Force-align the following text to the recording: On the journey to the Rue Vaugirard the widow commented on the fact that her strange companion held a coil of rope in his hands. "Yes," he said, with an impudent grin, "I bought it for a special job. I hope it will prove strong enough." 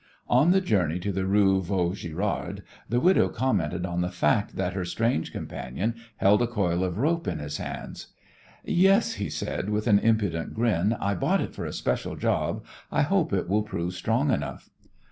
On 0.29 0.49
the 0.49 0.61
journey 0.61 0.97
to 1.01 1.11
the 1.11 1.27
Rue 1.27 1.61
Vaugirard 1.61 2.63
the 2.89 2.99
widow 2.99 3.29
commented 3.29 3.85
on 3.85 4.01
the 4.01 4.09
fact 4.09 4.55
that 4.55 4.73
her 4.73 4.83
strange 4.83 5.31
companion 5.31 5.93
held 6.17 6.41
a 6.41 6.47
coil 6.47 6.83
of 6.83 6.97
rope 6.97 7.27
in 7.27 7.37
his 7.37 7.57
hands. 7.57 8.07
"Yes," 8.65 9.13
he 9.13 9.29
said, 9.29 9.69
with 9.69 9.85
an 9.85 9.99
impudent 9.99 10.55
grin, 10.55 10.93
"I 10.99 11.13
bought 11.13 11.39
it 11.41 11.53
for 11.53 11.65
a 11.67 11.71
special 11.71 12.15
job. 12.15 12.63
I 12.91 13.03
hope 13.03 13.31
it 13.31 13.47
will 13.47 13.61
prove 13.61 13.93
strong 13.93 14.31
enough." 14.31 14.71